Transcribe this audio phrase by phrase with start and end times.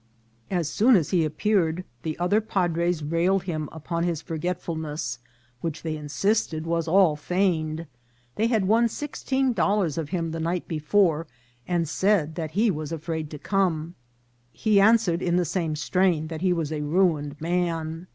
[0.49, 5.19] As soon as he appeared the other padres rallied him upon his forgetfulness,
[5.59, 7.87] which they insisted was all feign ed;
[8.35, 11.27] they had won sixteen dollars of him the night be fore,
[11.67, 13.93] and said that he was afraid to come.
[14.51, 18.07] He answer ed in the same strain that he was a ruined man.